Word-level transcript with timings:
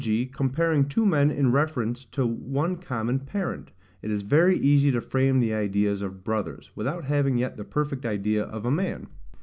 g. 0.03 0.25
comparing 0.25 0.83
two 0.89 1.05
men 1.05 1.29
in 1.29 1.51
reference 1.51 2.05
to 2.05 2.25
one 2.25 2.75
common 2.75 3.19
parent, 3.19 3.69
it 4.01 4.09
is 4.09 4.23
very 4.23 4.57
easy 4.57 4.89
to 4.91 4.99
frame 4.99 5.39
the 5.39 5.53
ideas 5.53 6.01
of 6.01 6.23
brothers, 6.23 6.71
without 6.73 7.03
having 7.03 7.37
yet 7.37 7.55
the 7.55 7.63
perfect 7.63 8.03
idea 8.03 8.41
of 8.43 8.65
a 8.65 8.71
man. 8.71 9.05